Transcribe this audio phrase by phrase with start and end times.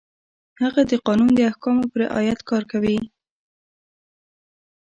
[0.61, 2.97] هغه د قانون د احکامو په رعایت کار کوي.